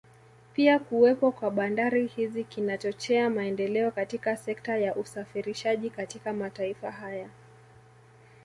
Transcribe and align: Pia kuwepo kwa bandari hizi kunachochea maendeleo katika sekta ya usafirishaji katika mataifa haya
Pia 0.53 0.79
kuwepo 0.79 1.31
kwa 1.31 1.51
bandari 1.51 2.05
hizi 2.07 2.43
kunachochea 2.43 3.29
maendeleo 3.29 3.91
katika 3.91 4.37
sekta 4.37 4.77
ya 4.77 4.95
usafirishaji 4.95 5.89
katika 5.89 6.33
mataifa 6.33 6.91
haya 6.91 7.29